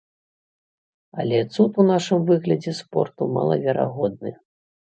[1.23, 4.31] Але цуд у нашым выглядзе спорту малаверагодны.